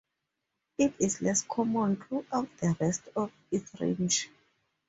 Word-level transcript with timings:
It 0.79 0.95
is 0.99 1.21
less 1.21 1.43
common 1.43 1.95
throughout 1.97 2.49
the 2.57 2.75
rest 2.79 3.03
of 3.15 3.31
its 3.51 3.69
range. 3.79 4.31